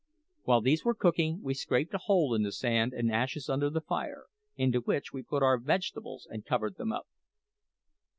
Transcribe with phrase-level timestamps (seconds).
[0.45, 3.81] While these were cooking we scraped a hole in the sand and ashes under the
[3.81, 7.05] fire, into which we put our vegetables and covered them up.